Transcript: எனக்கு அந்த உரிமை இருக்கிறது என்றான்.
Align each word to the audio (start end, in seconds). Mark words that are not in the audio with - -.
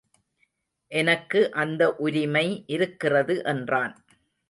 எனக்கு 0.91 1.41
அந்த 1.55 1.91
உரிமை 1.99 2.45
இருக்கிறது 2.67 3.43
என்றான். 3.45 3.95